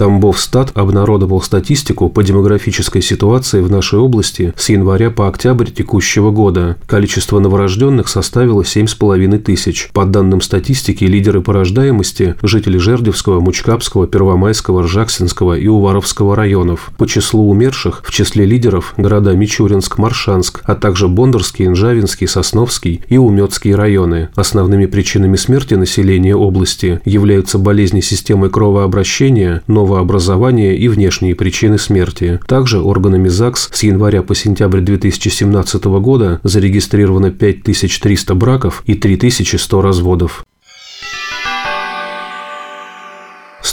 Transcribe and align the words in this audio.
Тамбовстат 0.00 0.72
обнародовал 0.78 1.42
статистику 1.42 2.08
по 2.08 2.22
демографической 2.22 3.02
ситуации 3.02 3.60
в 3.60 3.70
нашей 3.70 3.98
области 3.98 4.54
с 4.56 4.70
января 4.70 5.10
по 5.10 5.28
октябрь 5.28 5.68
текущего 5.68 6.30
года. 6.30 6.78
Количество 6.86 7.38
новорожденных 7.38 8.08
составило 8.08 8.62
7,5 8.62 9.38
тысяч. 9.40 9.90
По 9.92 10.06
данным 10.06 10.40
статистики, 10.40 11.04
лидеры 11.04 11.42
по 11.42 11.52
рождаемости– 11.52 12.34
жители 12.42 12.78
Жердевского, 12.78 13.40
Мучкапского, 13.40 14.06
Первомайского, 14.06 14.84
Ржаксинского 14.84 15.58
и 15.58 15.66
Уваровского 15.66 16.34
районов. 16.34 16.92
По 16.96 17.06
числу 17.06 17.50
умерших 17.50 18.00
в 18.02 18.10
числе 18.10 18.46
лидеров– 18.46 18.94
города 18.96 19.34
Мичуринск, 19.34 19.98
Маршанск, 19.98 20.62
а 20.64 20.76
также 20.76 21.08
Бондарский, 21.08 21.66
Инжавинский, 21.66 22.26
Сосновский 22.26 23.02
и 23.10 23.18
Умецкие 23.18 23.74
районы. 23.74 24.30
Основными 24.34 24.86
причинами 24.86 25.36
смерти 25.36 25.74
населения 25.74 26.34
области 26.34 27.02
являются 27.04 27.58
болезни 27.58 28.00
системы 28.00 28.48
кровообращения, 28.48 29.62
новые 29.66 29.89
образования 29.98 30.76
и 30.76 30.88
внешние 30.88 31.34
причины 31.34 31.78
смерти. 31.78 32.38
Также 32.46 32.80
органами 32.80 33.28
ЗАГС 33.28 33.70
с 33.72 33.82
января 33.82 34.22
по 34.22 34.34
сентябрь 34.34 34.80
2017 34.80 35.84
года 35.84 36.40
зарегистрировано 36.44 37.30
5300 37.30 38.34
браков 38.34 38.82
и 38.86 38.94
3100 38.94 39.82
разводов. 39.82 40.44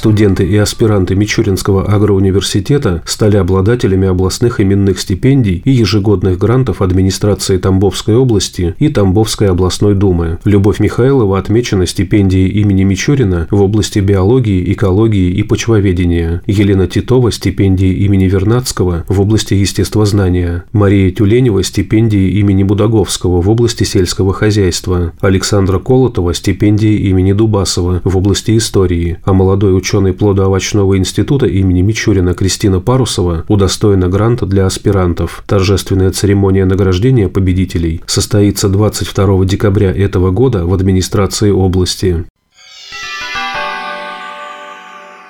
Студенты 0.08 0.46
и 0.48 0.56
аспиранты 0.56 1.16
Мичуринского 1.16 1.84
агроуниверситета 1.84 3.04
стали 3.06 3.36
обладателями 3.36 4.08
областных 4.08 4.62
именных 4.62 5.02
стипендий 5.02 5.62
и 5.66 5.72
ежегодных 5.72 6.38
грантов 6.38 6.82
администрации 6.82 7.58
Тамбовской 7.58 8.16
области 8.16 8.74
и 8.80 8.88
Тамбовской 8.88 9.50
областной 9.50 9.96
думы. 9.96 10.40
Любовь 10.46 10.80
Михайлова 10.80 11.38
отмечена 11.38 11.86
стипендией 11.86 12.48
имени 12.48 12.86
Мичурина 12.86 13.50
в 13.52 13.62
области 13.62 14.00
биологии, 14.00 14.72
экологии 14.72 15.30
и 15.30 15.44
почвоведения. 15.44 16.42
Елена 16.48 16.88
Титова– 16.88 17.30
стипендией 17.34 18.06
имени 18.06 18.30
Вернадского 18.30 19.04
в 19.10 19.20
области 19.20 19.56
естествознания. 19.56 20.64
Мария 20.72 21.12
Тюленева– 21.12 21.62
стипендией 21.64 22.40
имени 22.40 22.64
Будаговского 22.64 23.42
в 23.42 23.50
области 23.50 23.84
сельского 23.84 24.32
хозяйства. 24.32 25.12
Александра 25.20 25.80
Колотова– 25.80 26.34
стипендией 26.34 27.10
имени 27.10 27.34
Дубасова 27.34 28.00
в 28.06 28.16
области 28.16 28.56
истории. 28.56 29.18
А 29.26 29.34
молодой 29.34 29.76
ученый 29.76 29.97
плодоовощного 30.14 30.98
института 30.98 31.46
имени 31.46 31.82
Мичурина 31.82 32.34
Кристина 32.34 32.80
Парусова 32.80 33.44
удостоена 33.48 34.08
гранта 34.08 34.46
для 34.46 34.66
аспирантов. 34.66 35.44
Торжественная 35.48 36.12
церемония 36.12 36.66
награждения 36.66 37.30
победителей 37.30 38.02
состоится 38.06 38.70
22 38.70 39.46
декабря 39.46 39.92
этого 39.92 40.32
года 40.32 40.66
в 40.66 40.74
администрации 40.74 41.52
области. 41.52 42.26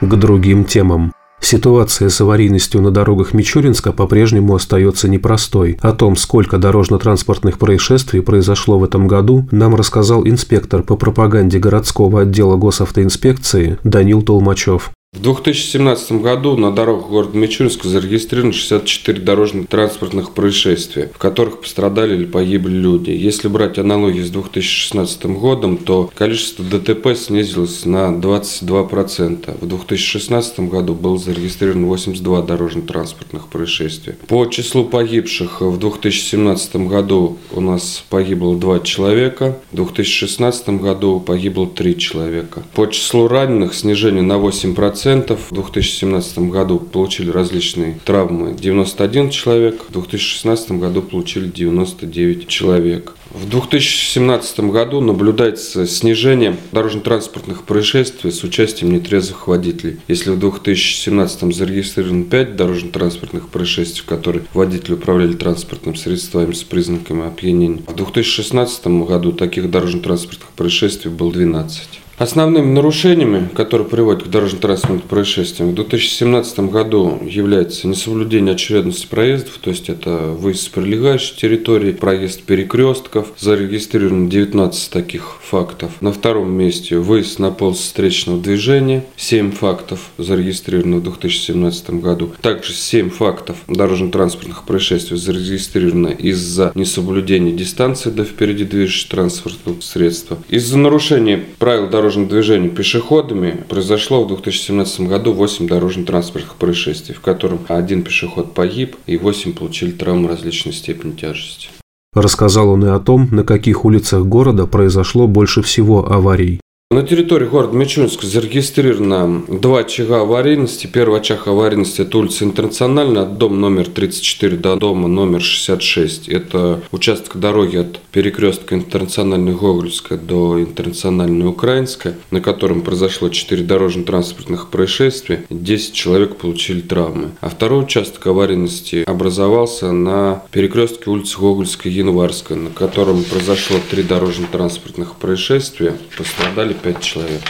К 0.01 0.15
другим 0.15 0.63
темам. 0.65 1.16
Ситуация 1.39 2.09
с 2.09 2.19
аварийностью 2.19 2.81
на 2.81 2.91
дорогах 2.91 3.33
Мичуринска 3.33 3.93
по-прежнему 3.93 4.55
остается 4.55 5.07
непростой. 5.07 5.77
О 5.81 5.93
том, 5.93 6.15
сколько 6.15 6.57
дорожно-транспортных 6.57 7.57
происшествий 7.57 8.21
произошло 8.21 8.77
в 8.79 8.83
этом 8.83 9.07
году, 9.07 9.47
нам 9.51 9.75
рассказал 9.75 10.27
инспектор 10.27 10.83
по 10.83 10.97
пропаганде 10.97 11.59
городского 11.59 12.21
отдела 12.21 12.57
госавтоинспекции 12.57 13.77
Данил 13.83 14.23
Толмачев. 14.23 14.91
В 15.17 15.21
2017 15.21 16.21
году 16.21 16.55
на 16.57 16.71
дорогах 16.71 17.09
города 17.09 17.37
Мичуринска 17.37 17.87
зарегистрировано 17.87 18.53
64 18.53 19.19
дорожно-транспортных 19.21 20.31
происшествия, 20.31 21.09
в 21.13 21.17
которых 21.17 21.61
пострадали 21.61 22.15
или 22.15 22.25
погибли 22.25 22.73
люди. 22.73 23.11
Если 23.11 23.47
брать 23.47 23.79
аналогии 23.79 24.21
с 24.21 24.29
2016 24.29 25.25
годом, 25.25 25.77
то 25.77 26.11
количество 26.13 26.63
ДТП 26.63 27.15
снизилось 27.15 27.85
на 27.85 28.11
22%. 28.11 29.57
В 29.59 29.65
2016 29.65 30.59
году 30.59 30.93
было 30.93 31.17
зарегистрировано 31.17 31.87
82 31.87 32.41
дорожно-транспортных 32.43 33.47
происшествия. 33.47 34.17
По 34.27 34.45
числу 34.45 34.85
погибших 34.85 35.61
в 35.61 35.79
2017 35.79 36.75
году 36.87 37.37
у 37.53 37.61
нас 37.61 38.03
погибло 38.09 38.55
2 38.55 38.81
человека, 38.81 39.57
в 39.71 39.77
2016 39.77 40.69
году 40.81 41.19
погибло 41.21 41.65
3 41.65 41.97
человека. 41.97 42.63
По 42.75 42.85
числу 42.85 43.27
раненых 43.27 43.73
снижение 43.73 44.21
на 44.21 44.33
8%, 44.33 44.96
пациентов 44.97 45.51
в 45.51 45.53
2017 45.53 46.39
году 46.49 46.79
получили 46.79 47.29
различные 47.29 47.99
травмы 48.03 48.55
91 48.59 49.29
человек, 49.29 49.83
в 49.89 49.91
2016 49.91 50.71
году 50.71 51.03
получили 51.03 51.45
99 51.45 52.47
человек. 52.47 53.13
В 53.29 53.47
2017 53.47 54.59
году 54.61 54.99
наблюдается 54.99 55.85
снижение 55.85 56.57
дорожно-транспортных 56.71 57.61
происшествий 57.61 58.31
с 58.31 58.43
участием 58.43 58.91
нетрезвых 58.91 59.47
водителей. 59.47 59.99
Если 60.07 60.31
в 60.31 60.39
2017 60.39 61.55
зарегистрировано 61.55 62.23
5 62.23 62.55
дорожно-транспортных 62.55 63.49
происшествий, 63.49 64.01
в 64.01 64.05
которых 64.05 64.43
водители 64.55 64.93
управляли 64.93 65.33
транспортным 65.33 65.95
средствами 65.95 66.53
с 66.53 66.63
признаками 66.63 67.27
опьянения, 67.27 67.83
в 67.85 67.95
2016 67.95 68.87
году 68.87 69.31
таких 69.31 69.69
дорожно-транспортных 69.69 70.49
происшествий 70.55 71.11
было 71.11 71.31
12. 71.31 72.01
Основными 72.17 72.73
нарушениями, 72.73 73.47
которые 73.53 73.87
приводят 73.87 74.23
к 74.23 74.27
дорожно-транспортным 74.27 75.07
происшествиям, 75.07 75.69
в 75.69 75.75
2017 75.75 76.61
году 76.61 77.19
является 77.23 77.87
несоблюдение 77.87 78.55
очередности 78.55 79.05
проездов, 79.05 79.59
то 79.61 79.69
есть 79.69 79.87
это 79.87 80.09
выезд 80.09 80.63
с 80.63 80.67
прилегающей 80.67 81.35
территории, 81.35 81.91
проезд 81.91 82.41
перекрестков. 82.41 83.33
Зарегистрировано 83.37 84.31
19 84.31 84.89
таких 84.89 85.37
фактов. 85.43 85.91
На 86.01 86.11
втором 86.11 86.51
месте 86.51 86.97
выезд 86.97 87.37
на 87.37 87.51
полос 87.51 87.81
встречного 87.81 88.41
движения. 88.41 89.05
7 89.15 89.51
фактов 89.51 90.09
зарегистрировано 90.17 90.97
в 90.97 91.03
2017 91.03 91.91
году. 92.01 92.31
Также 92.41 92.73
7 92.73 93.11
фактов 93.11 93.57
дорожно-транспортных 93.67 94.63
происшествий 94.63 95.17
зарегистрировано 95.19 96.07
из-за 96.07 96.71
несоблюдения 96.73 97.51
дистанции 97.51 98.09
до 98.09 98.23
впереди 98.23 98.63
движущего 98.63 99.11
транспортного 99.11 99.81
средства. 99.81 100.39
Из-за 100.49 100.79
нарушения 100.79 101.45
правил 101.59 101.87
дорожного 101.87 102.06
дорожного 102.07 102.29
движения 102.29 102.69
пешеходами 102.69 103.65
произошло 103.67 104.23
в 104.23 104.27
2017 104.29 105.01
году 105.01 105.33
8 105.33 105.67
дорожно-транспортных 105.67 106.55
происшествий, 106.55 107.13
в 107.13 107.19
котором 107.19 107.59
один 107.67 108.01
пешеход 108.01 108.53
погиб 108.53 108.95
и 109.07 109.17
8 109.17 109.51
получили 109.51 109.91
травмы 109.91 110.29
различной 110.29 110.71
степени 110.71 111.11
тяжести. 111.11 111.67
Рассказал 112.13 112.69
он 112.69 112.85
и 112.85 112.89
о 112.89 112.99
том, 112.99 113.27
на 113.31 113.43
каких 113.43 113.83
улицах 113.83 114.25
города 114.25 114.67
произошло 114.67 115.27
больше 115.27 115.61
всего 115.61 116.09
аварий. 116.09 116.61
На 116.89 117.03
территории 117.03 117.47
города 117.47 117.75
Мичуринска 117.75 118.25
зарегистрировано 118.25 119.43
два 119.49 119.79
очага 119.79 120.21
аварийности. 120.21 120.87
Первый 120.87 121.19
очаг 121.19 121.45
аварийности– 121.45 121.99
это 122.03 122.17
улица 122.17 122.45
Интернациональная, 122.45 123.23
от 123.23 123.37
дома 123.37 123.57
номер 123.57 123.89
34 123.89 124.55
до 124.55 124.77
дома 124.77 125.09
номер 125.09 125.41
66. 125.41 126.29
Это 126.29 126.81
участок 126.93 127.41
дороги 127.41 127.75
от 127.75 127.99
перекрестка 128.13 128.75
Интернациональной 128.75 129.51
Гогольская 129.51 130.17
до 130.17 130.61
Интернациональной 130.61 131.47
Украинская, 131.47 132.15
на 132.31 132.39
котором 132.39 132.79
произошло 132.79 133.27
4 133.27 133.65
дорожно-транспортных 133.65 134.69
происшествия. 134.69 135.43
10 135.49 135.93
человек 135.93 136.37
получили 136.37 136.79
травмы. 136.79 137.31
А 137.41 137.49
второй 137.49 137.83
участок 137.83 138.25
аварийности 138.27 139.03
образовался 139.05 139.91
на 139.91 140.41
перекрестке 140.51 141.09
улицы 141.09 141.37
Гогольская 141.37 141.91
Январская, 141.91 142.57
на 142.57 142.69
котором 142.69 143.25
произошло 143.25 143.75
3 143.91 144.03
дорожно-транспортных 144.03 145.15
происшествия. 145.15 145.93
Пострадали 146.17 146.76
5 146.81 147.01
человек. 147.01 147.41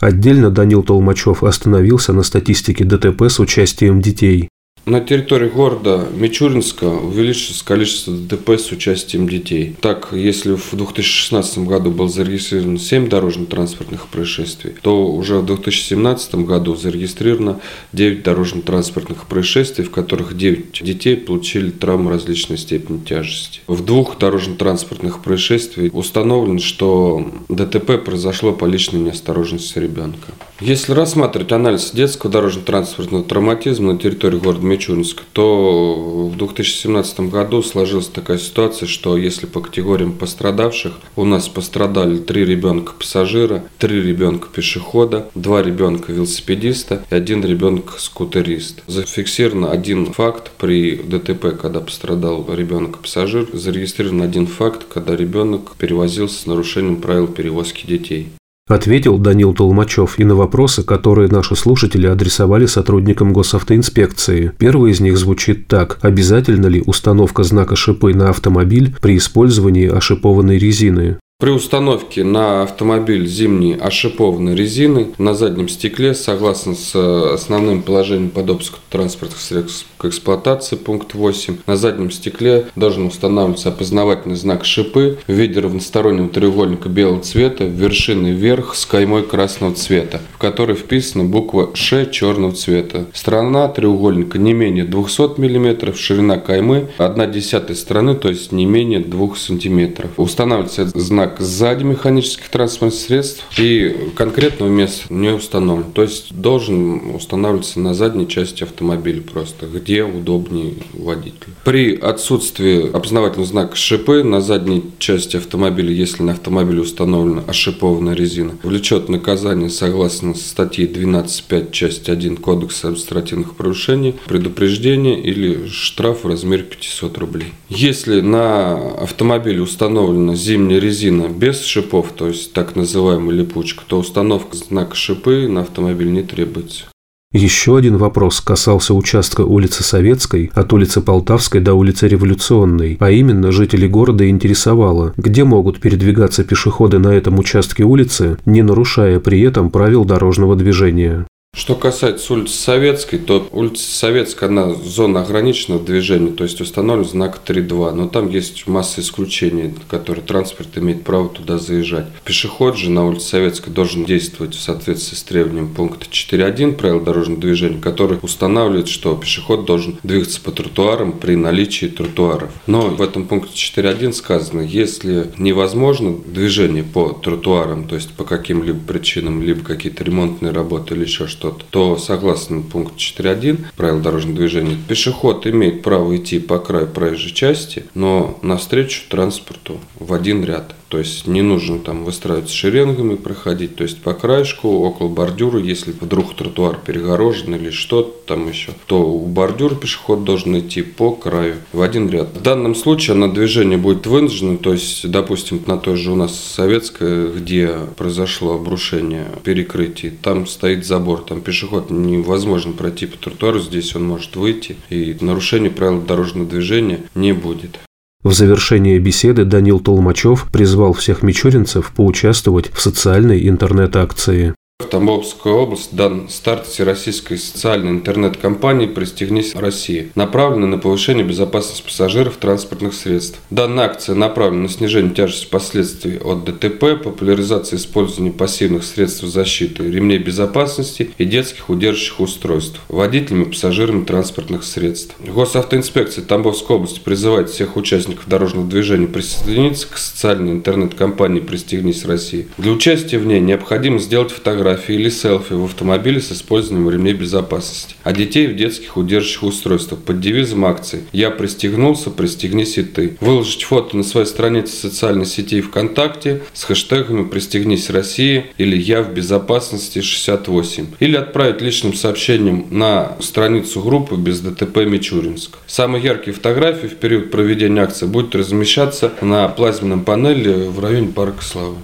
Отдельно 0.00 0.50
Данил 0.50 0.82
Толмачев 0.82 1.44
остановился 1.44 2.12
на 2.12 2.22
статистике 2.22 2.84
ДТП 2.84 3.22
с 3.22 3.38
участием 3.38 4.00
детей. 4.00 4.48
На 4.84 5.00
территории 5.00 5.48
города 5.48 6.08
Мичуринска 6.12 6.86
увеличилось 6.86 7.62
количество 7.62 8.12
ДТП 8.14 8.58
с 8.58 8.72
участием 8.72 9.28
детей. 9.28 9.76
Так, 9.80 10.08
если 10.10 10.56
в 10.56 10.74
2016 10.74 11.58
году 11.58 11.92
было 11.92 12.08
зарегистрировано 12.08 12.80
7 12.80 13.08
дорожно-транспортных 13.08 14.08
происшествий, 14.08 14.74
то 14.82 15.06
уже 15.06 15.38
в 15.38 15.46
2017 15.46 16.34
году 16.34 16.74
зарегистрировано 16.74 17.60
9 17.92 18.24
дорожно-транспортных 18.24 19.26
происшествий, 19.26 19.84
в 19.84 19.92
которых 19.92 20.36
9 20.36 20.82
детей 20.82 21.16
получили 21.16 21.70
травмы 21.70 22.10
различной 22.10 22.58
степени 22.58 22.98
тяжести. 22.98 23.60
В 23.68 23.84
двух 23.84 24.18
дорожно-транспортных 24.18 25.22
происшествиях 25.22 25.94
установлено, 25.94 26.58
что 26.58 27.30
ДТП 27.48 28.04
произошло 28.04 28.52
по 28.52 28.64
личной 28.64 28.98
неосторожности 28.98 29.78
ребенка. 29.78 30.32
Если 30.64 30.92
рассматривать 30.92 31.50
анализ 31.50 31.90
детского 31.90 32.30
дорожно-транспортного 32.30 33.24
травматизма 33.24 33.94
на 33.94 33.98
территории 33.98 34.38
города 34.38 34.64
Мичуринска, 34.64 35.24
то 35.32 36.28
в 36.32 36.36
2017 36.36 37.18
году 37.22 37.64
сложилась 37.64 38.06
такая 38.06 38.38
ситуация, 38.38 38.86
что 38.86 39.16
если 39.16 39.46
по 39.46 39.60
категориям 39.60 40.12
пострадавших 40.12 40.92
у 41.16 41.24
нас 41.24 41.48
пострадали 41.48 42.18
три 42.18 42.44
ребенка 42.44 42.92
пассажира, 42.96 43.64
три 43.78 44.00
ребенка 44.00 44.46
пешехода, 44.54 45.28
два 45.34 45.64
ребенка 45.64 46.12
велосипедиста 46.12 47.04
и 47.10 47.14
один 47.16 47.44
ребенок 47.44 47.98
скутерист. 47.98 48.84
Зафиксирован 48.86 49.64
один 49.64 50.12
факт 50.12 50.52
при 50.58 50.94
ДТП, 50.94 51.58
когда 51.60 51.80
пострадал 51.80 52.46
ребенок 52.54 52.98
пассажир, 52.98 53.48
зарегистрирован 53.52 54.22
один 54.22 54.46
факт, 54.46 54.84
когда 54.88 55.16
ребенок 55.16 55.72
перевозился 55.76 56.40
с 56.40 56.46
нарушением 56.46 57.00
правил 57.00 57.26
перевозки 57.26 57.84
детей. 57.84 58.28
Ответил 58.72 59.18
Данил 59.18 59.52
Толмачев 59.52 60.18
и 60.18 60.24
на 60.24 60.34
вопросы, 60.34 60.82
которые 60.82 61.28
наши 61.28 61.54
слушатели 61.56 62.06
адресовали 62.06 62.64
сотрудникам 62.64 63.34
госавтоинспекции. 63.34 64.52
Первый 64.56 64.92
из 64.92 65.00
них 65.00 65.18
звучит 65.18 65.68
так. 65.68 65.98
Обязательно 66.00 66.68
ли 66.68 66.82
установка 66.86 67.42
знака 67.42 67.76
шипы 67.76 68.14
на 68.14 68.30
автомобиль 68.30 68.96
при 69.02 69.18
использовании 69.18 69.94
ошипованной 69.94 70.56
резины? 70.56 71.18
При 71.42 71.50
установке 71.50 72.22
на 72.22 72.62
автомобиль 72.62 73.26
зимней 73.26 73.74
ошипованной 73.74 74.54
резины 74.54 75.08
на 75.18 75.34
заднем 75.34 75.68
стекле, 75.68 76.14
согласно 76.14 76.76
с 76.76 76.94
основным 76.94 77.82
положением 77.82 78.30
по 78.30 78.44
допуску 78.44 78.78
транспортных 78.90 79.40
средств 79.40 79.88
к 79.98 80.04
эксплуатации, 80.04 80.76
пункт 80.76 81.14
8, 81.14 81.56
на 81.66 81.76
заднем 81.76 82.12
стекле 82.12 82.66
должен 82.76 83.06
устанавливаться 83.06 83.70
опознавательный 83.70 84.36
знак 84.36 84.64
шипы 84.64 85.18
в 85.26 85.32
виде 85.32 85.58
равностороннего 85.58 86.28
треугольника 86.28 86.88
белого 86.88 87.22
цвета, 87.22 87.64
вершины 87.64 88.28
вверх 88.28 88.76
с 88.76 88.86
каймой 88.86 89.24
красного 89.24 89.74
цвета, 89.74 90.20
в 90.34 90.38
которой 90.38 90.76
вписана 90.76 91.24
буква 91.24 91.70
Ш 91.74 92.06
черного 92.06 92.52
цвета. 92.52 93.06
Сторона 93.12 93.66
треугольника 93.66 94.38
не 94.38 94.52
менее 94.52 94.84
200 94.84 95.40
мм, 95.40 95.92
ширина 95.92 96.38
каймы 96.38 96.90
1 96.98 97.32
десятая 97.32 97.74
стороны, 97.74 98.14
то 98.14 98.28
есть 98.28 98.52
не 98.52 98.64
менее 98.64 99.00
2 99.00 99.34
см. 99.34 100.08
Устанавливается 100.16 100.86
знак 100.86 101.31
как 101.32 101.40
сзади 101.40 101.84
механических 101.84 102.48
транспортных 102.48 103.00
средств 103.00 103.44
и 103.58 104.10
конкретного 104.16 104.68
места 104.68 105.04
не 105.08 105.30
установлен. 105.30 105.92
То 105.92 106.02
есть 106.02 106.34
должен 106.34 107.14
устанавливаться 107.14 107.80
на 107.80 107.94
задней 107.94 108.28
части 108.28 108.64
автомобиля 108.64 109.22
просто, 109.22 109.66
где 109.66 110.04
удобнее 110.04 110.74
водителю. 110.92 111.54
При 111.64 111.96
отсутствии 111.96 112.94
опознавательного 112.94 113.48
знака 113.48 113.76
шипы 113.76 114.22
на 114.22 114.40
задней 114.40 114.84
части 114.98 115.36
автомобиля, 115.36 115.92
если 115.92 116.22
на 116.22 116.32
автомобиле 116.32 116.82
установлена 116.82 117.42
ошипованная 117.46 118.14
резина, 118.14 118.52
влечет 118.62 119.08
наказание 119.08 119.70
согласно 119.70 120.34
статье 120.34 120.86
12.5 120.86 121.70
часть 121.70 122.08
1 122.08 122.36
Кодекса 122.36 122.88
административных 122.88 123.58
нарушений, 123.58 124.14
предупреждение 124.26 125.20
или 125.20 125.66
штраф 125.68 126.24
в 126.24 126.28
размере 126.28 126.64
500 126.64 127.18
рублей. 127.18 127.52
Если 127.70 128.20
на 128.20 128.74
автомобиле 129.02 129.62
установлена 129.62 130.34
зимняя 130.34 130.78
резина 130.78 131.21
машина 131.22 131.38
без 131.38 131.62
шипов, 131.62 132.12
то 132.14 132.28
есть 132.28 132.52
так 132.52 132.76
называемая 132.76 133.34
липучка, 133.34 133.84
то 133.86 133.98
установка 133.98 134.56
знака 134.56 134.94
шипы 134.94 135.48
на 135.48 135.62
автомобиль 135.62 136.12
не 136.12 136.22
требуется. 136.22 136.84
Еще 137.32 137.78
один 137.78 137.96
вопрос 137.96 138.42
касался 138.42 138.92
участка 138.92 139.40
улицы 139.40 139.82
Советской 139.82 140.50
от 140.54 140.70
улицы 140.74 141.00
Полтавской 141.00 141.62
до 141.62 141.72
улицы 141.72 142.06
Революционной, 142.06 142.98
а 143.00 143.10
именно 143.10 143.52
жители 143.52 143.86
города 143.86 144.28
интересовало, 144.28 145.14
где 145.16 145.42
могут 145.42 145.80
передвигаться 145.80 146.44
пешеходы 146.44 146.98
на 146.98 147.08
этом 147.08 147.38
участке 147.38 147.84
улицы, 147.84 148.36
не 148.44 148.60
нарушая 148.60 149.18
при 149.18 149.40
этом 149.40 149.70
правил 149.70 150.04
дорожного 150.04 150.56
движения. 150.56 151.26
Что 151.62 151.76
касается 151.76 152.32
улицы 152.32 152.54
Советской, 152.54 153.18
то 153.18 153.46
улица 153.52 153.84
Советская, 153.84 154.48
она 154.48 154.74
зона 154.74 155.20
ограниченного 155.20 155.80
движения, 155.80 156.32
то 156.32 156.44
есть 156.44 156.60
установлен 156.60 157.04
знак 157.04 157.40
3.2, 157.46 157.92
но 157.92 158.08
там 158.08 158.30
есть 158.30 158.66
масса 158.66 159.02
исключений, 159.02 159.72
которые 159.88 160.24
транспорт 160.24 160.76
имеет 160.76 161.04
право 161.04 161.28
туда 161.28 161.58
заезжать. 161.58 162.06
Пешеход 162.24 162.78
же 162.78 162.90
на 162.90 163.06
улице 163.06 163.28
Советской 163.28 163.70
должен 163.70 164.06
действовать 164.06 164.54
в 164.54 164.60
соответствии 164.60 165.14
с 165.14 165.22
требованием 165.22 165.72
пункта 165.74 166.06
4.1 166.06 166.72
правил 166.72 167.00
дорожного 167.00 167.40
движения, 167.40 167.80
который 167.80 168.18
устанавливает, 168.22 168.88
что 168.88 169.14
пешеход 169.14 169.66
должен 169.66 169.98
двигаться 170.02 170.40
по 170.40 170.52
тротуарам 170.52 171.12
при 171.12 171.36
наличии 171.36 171.86
тротуаров. 171.86 172.50
Но 172.66 172.88
в 172.88 173.02
этом 173.02 173.26
пункте 173.26 173.52
4.1 173.54 174.14
сказано, 174.14 174.62
если 174.62 175.30
невозможно 175.36 176.16
движение 176.16 176.82
по 176.82 177.10
тротуарам, 177.10 177.86
то 177.86 177.94
есть 177.94 178.10
по 178.14 178.24
каким-либо 178.24 178.80
причинам, 178.80 179.42
либо 179.42 179.62
какие-то 179.62 180.02
ремонтные 180.02 180.50
работы 180.50 180.94
или 180.94 181.04
еще 181.04 181.26
что 181.26 181.41
что-то, 181.42 181.64
то 181.70 181.96
согласно 181.98 182.62
пункту 182.62 182.94
4.1 182.96 183.64
правил 183.76 184.00
дорожного 184.00 184.36
движения, 184.36 184.78
пешеход 184.88 185.44
имеет 185.48 185.82
право 185.82 186.16
идти 186.16 186.38
по 186.38 186.60
краю 186.60 186.86
проезжей 186.86 187.32
части, 187.32 187.84
но 187.94 188.38
навстречу 188.42 189.02
транспорту 189.08 189.80
в 189.98 190.14
один 190.14 190.44
ряд. 190.44 190.76
То 190.92 190.98
есть 190.98 191.26
не 191.26 191.40
нужно 191.40 191.78
там 191.78 192.04
выстраиваться 192.04 192.54
шеренгами, 192.54 193.14
проходить, 193.14 193.76
то 193.76 193.82
есть 193.82 194.02
по 194.02 194.12
краешку, 194.12 194.68
около 194.68 195.08
бордюра, 195.08 195.58
если 195.58 195.90
вдруг 195.90 196.36
тротуар 196.36 196.78
перегорожен 196.84 197.54
или 197.54 197.70
что-то 197.70 198.12
там 198.26 198.46
еще, 198.46 198.72
то 198.84 199.00
у 199.10 199.24
бордюра 199.24 199.74
пешеход 199.74 200.22
должен 200.24 200.58
идти 200.58 200.82
по 200.82 201.12
краю 201.12 201.54
в 201.72 201.80
один 201.80 202.10
ряд. 202.10 202.36
В 202.36 202.42
данном 202.42 202.74
случае 202.74 203.16
на 203.16 203.32
движение 203.32 203.78
будет 203.78 204.06
вынуждено, 204.06 204.58
то 204.58 204.74
есть, 204.74 205.10
допустим, 205.10 205.62
на 205.66 205.78
той 205.78 205.96
же 205.96 206.12
у 206.12 206.14
нас 206.14 206.38
Советская, 206.38 207.28
где 207.28 207.74
произошло 207.96 208.56
обрушение 208.56 209.28
перекрытий, 209.44 210.10
там 210.10 210.46
стоит 210.46 210.84
забор, 210.84 211.22
там 211.22 211.40
пешеход 211.40 211.90
невозможно 211.90 212.74
пройти 212.74 213.06
по 213.06 213.16
тротуару, 213.16 213.60
здесь 213.60 213.96
он 213.96 214.04
может 214.04 214.36
выйти, 214.36 214.76
и 214.90 215.16
нарушения 215.22 215.70
правил 215.70 216.02
дорожного 216.02 216.46
движения 216.46 217.00
не 217.14 217.32
будет. 217.32 217.78
В 218.22 218.32
завершение 218.32 219.00
беседы 219.00 219.44
Данил 219.44 219.80
Толмачев 219.80 220.46
призвал 220.52 220.92
всех 220.92 221.22
мичуринцев 221.22 221.92
поучаствовать 221.92 222.70
в 222.72 222.80
социальной 222.80 223.48
интернет-акции. 223.48 224.54
В 224.82 224.88
Тамбовскую 224.92 225.54
область 225.54 225.94
дан 225.94 226.28
старт 226.28 226.66
всероссийской 226.66 227.38
социальной 227.38 227.92
интернет-компании 227.92 228.86
«Пристегнись 228.86 229.54
России», 229.54 230.10
направленной 230.16 230.66
на 230.66 230.76
повышение 230.76 231.24
безопасности 231.24 231.82
пассажиров 231.82 232.36
транспортных 232.36 232.92
средств. 232.92 233.38
Данная 233.48 233.84
акция 233.84 234.16
направлена 234.16 234.64
на 234.64 234.68
снижение 234.68 235.14
тяжести 235.14 235.46
последствий 235.46 236.18
от 236.18 236.44
ДТП, 236.44 237.00
популяризацию 237.02 237.78
использования 237.78 238.32
пассивных 238.32 238.82
средств 238.82 239.22
защиты, 239.22 239.88
ремней 239.88 240.18
безопасности 240.18 241.10
и 241.16 241.24
детских 241.24 241.70
удерживающих 241.70 242.18
устройств 242.18 242.80
водителями 242.88 243.44
и 243.44 243.48
пассажирами 243.50 244.04
транспортных 244.04 244.64
средств. 244.64 245.14
Госавтоинспекция 245.20 246.24
Тамбовской 246.24 246.76
области 246.76 246.98
призывает 246.98 247.50
всех 247.50 247.76
участников 247.76 248.26
дорожного 248.26 248.66
движения 248.66 249.06
присоединиться 249.06 249.86
к 249.86 249.96
социальной 249.96 250.50
интернет-компании 250.50 251.40
«Пристегнись 251.40 252.04
России». 252.04 252.48
Для 252.58 252.72
участия 252.72 253.18
в 253.18 253.26
ней 253.26 253.38
необходимо 253.38 254.00
сделать 254.00 254.32
фотографию 254.32 254.71
фотографии 254.72 254.94
или 254.94 255.10
селфи 255.10 255.52
в 255.52 255.64
автомобиле 255.64 256.20
с 256.20 256.32
использованием 256.32 256.90
ремней 256.90 257.14
безопасности, 257.14 257.94
а 258.02 258.12
детей 258.12 258.46
в 258.46 258.56
детских 258.56 258.96
удерживающих 258.96 259.42
устройствах 259.42 260.00
под 260.00 260.20
девизом 260.20 260.64
акции 260.64 261.04
«Я 261.12 261.30
пристегнулся, 261.30 262.10
пристегнись 262.10 262.78
и 262.78 262.82
ты». 262.82 263.16
Выложить 263.20 263.64
фото 263.64 263.96
на 263.96 264.02
своей 264.02 264.26
странице 264.26 264.74
социальной 264.74 265.26
сети 265.26 265.60
ВКонтакте 265.60 266.42
с 266.52 266.64
хэштегами 266.64 267.28
«Пристегнись 267.28 267.90
Россия» 267.90 268.46
или 268.58 268.76
«Я 268.76 269.02
в 269.02 269.12
безопасности 269.12 269.98
68» 269.98 270.86
или 271.00 271.16
отправить 271.16 271.60
личным 271.60 271.94
сообщением 271.94 272.66
на 272.70 273.16
страницу 273.20 273.82
группы 273.82 274.16
без 274.16 274.40
ДТП 274.40 274.78
Мичуринск. 274.78 275.58
Самые 275.66 276.04
яркие 276.04 276.34
фотографии 276.34 276.86
в 276.86 276.96
период 276.96 277.30
проведения 277.30 277.82
акции 277.82 278.06
будут 278.06 278.34
размещаться 278.34 279.12
на 279.20 279.48
плазменном 279.48 280.04
панели 280.04 280.68
в 280.68 280.80
районе 280.80 281.08
Парка 281.08 281.44
Славы. 281.44 281.76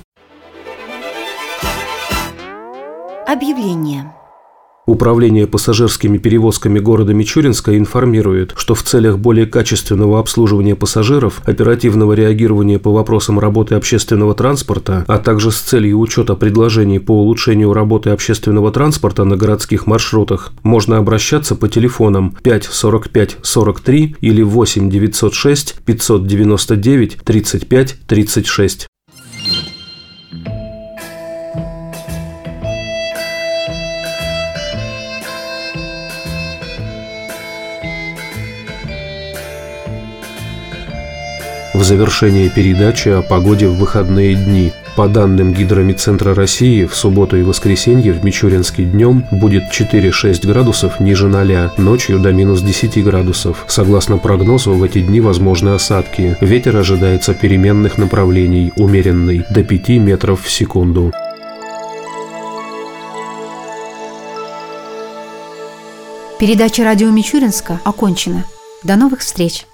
Объявление. 3.28 4.10
Управление 4.86 5.46
пассажирскими 5.46 6.16
перевозками 6.16 6.78
города 6.78 7.12
Мичуринска 7.12 7.76
информирует, 7.76 8.54
что 8.56 8.74
в 8.74 8.82
целях 8.82 9.18
более 9.18 9.44
качественного 9.44 10.18
обслуживания 10.18 10.74
пассажиров, 10.74 11.42
оперативного 11.44 12.14
реагирования 12.14 12.78
по 12.78 12.90
вопросам 12.90 13.38
работы 13.38 13.74
общественного 13.74 14.34
транспорта, 14.34 15.04
а 15.06 15.18
также 15.18 15.50
с 15.50 15.60
целью 15.60 15.98
учета 15.98 16.36
предложений 16.36 17.00
по 17.00 17.20
улучшению 17.20 17.74
работы 17.74 18.08
общественного 18.08 18.72
транспорта 18.72 19.24
на 19.24 19.36
городских 19.36 19.86
маршрутах, 19.86 20.54
можно 20.62 20.96
обращаться 20.96 21.54
по 21.54 21.68
телефонам 21.68 22.34
5 22.42 22.64
45 22.64 23.36
43 23.42 24.16
или 24.22 24.40
8 24.40 24.88
906 24.88 25.74
599 25.84 27.18
35 27.22 27.96
36. 28.06 28.88
В 41.78 41.84
завершение 41.84 42.50
передачи 42.50 43.08
о 43.08 43.22
погоде 43.22 43.68
в 43.68 43.76
выходные 43.76 44.34
дни. 44.34 44.72
По 44.96 45.06
данным 45.06 45.52
Гидромедцентра 45.52 46.34
России, 46.34 46.84
в 46.86 46.96
субботу 46.96 47.36
и 47.36 47.44
воскресенье 47.44 48.12
в 48.12 48.24
Мичуринске 48.24 48.82
днем 48.82 49.24
будет 49.30 49.70
4-6 49.70 50.44
градусов 50.44 50.98
ниже 50.98 51.28
0, 51.28 51.70
ночью 51.78 52.18
до 52.18 52.32
минус 52.32 52.62
10 52.62 53.04
градусов. 53.04 53.64
Согласно 53.68 54.18
прогнозу, 54.18 54.72
в 54.72 54.82
эти 54.82 55.00
дни 55.02 55.20
возможны 55.20 55.68
осадки. 55.68 56.36
Ветер 56.40 56.76
ожидается 56.76 57.32
переменных 57.32 57.96
направлений, 57.96 58.72
умеренный, 58.74 59.44
до 59.48 59.62
5 59.62 59.88
метров 60.00 60.42
в 60.42 60.50
секунду. 60.50 61.12
Передача 66.40 66.82
радио 66.82 67.10
Мичуринска 67.10 67.80
окончена. 67.84 68.42
До 68.82 68.96
новых 68.96 69.20
встреч! 69.20 69.67